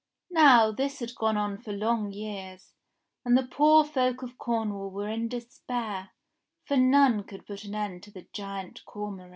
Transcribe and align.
Now 0.31 0.71
this 0.71 0.97
had 0.97 1.13
gone 1.13 1.37
on 1.37 1.59
for 1.59 1.71
long 1.71 2.11
years, 2.11 2.73
and 3.23 3.37
the 3.37 3.45
poor 3.45 3.83
folk 3.83 4.23
of 4.23 4.35
Cornwall 4.39 4.89
were 4.89 5.07
in 5.09 5.27
despair, 5.27 6.09
for 6.65 6.75
none 6.75 7.23
could 7.23 7.45
put 7.45 7.65
an 7.65 7.75
end 7.75 8.01
to 8.01 8.11
the 8.11 8.25
Giant 8.33 8.83
Cormoran. 8.83 9.29